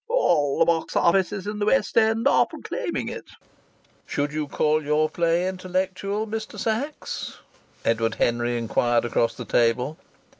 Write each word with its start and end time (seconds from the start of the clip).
All 0.09 0.57
the 0.57 0.65
box 0.65 0.95
offices 0.95 1.45
in 1.45 1.59
the 1.59 1.65
West 1.67 1.95
are 1.95 2.45
proclaiming 2.47 3.07
it" 3.07 3.25
"Should 4.07 4.33
you 4.33 4.47
call 4.47 4.83
your 4.83 5.07
play 5.11 5.47
intellectual, 5.47 6.25
Mr. 6.25 6.57
Sachs?" 6.57 7.37
Edward 7.85 8.15
Henry 8.15 8.57
inquired 8.57 9.05
across 9.05 9.35
the 9.35 9.45
table. 9.45 9.99